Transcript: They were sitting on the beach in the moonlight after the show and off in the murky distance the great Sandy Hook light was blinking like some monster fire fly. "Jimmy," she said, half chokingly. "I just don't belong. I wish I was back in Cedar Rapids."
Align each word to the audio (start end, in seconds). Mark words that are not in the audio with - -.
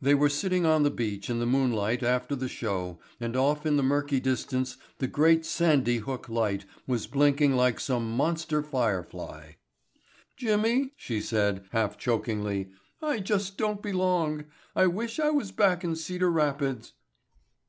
They 0.00 0.16
were 0.16 0.30
sitting 0.30 0.66
on 0.66 0.82
the 0.82 0.90
beach 0.90 1.30
in 1.30 1.38
the 1.38 1.46
moonlight 1.46 2.02
after 2.02 2.34
the 2.34 2.48
show 2.48 2.98
and 3.20 3.36
off 3.36 3.64
in 3.64 3.76
the 3.76 3.84
murky 3.84 4.18
distance 4.18 4.76
the 4.98 5.06
great 5.06 5.46
Sandy 5.46 5.98
Hook 5.98 6.28
light 6.28 6.64
was 6.88 7.06
blinking 7.06 7.54
like 7.54 7.78
some 7.78 8.16
monster 8.16 8.64
fire 8.64 9.04
fly. 9.04 9.58
"Jimmy," 10.36 10.90
she 10.96 11.20
said, 11.20 11.66
half 11.70 11.96
chokingly. 11.96 12.72
"I 13.00 13.20
just 13.20 13.56
don't 13.56 13.80
belong. 13.80 14.46
I 14.74 14.88
wish 14.88 15.20
I 15.20 15.30
was 15.30 15.52
back 15.52 15.84
in 15.84 15.94
Cedar 15.94 16.32
Rapids." 16.32 16.94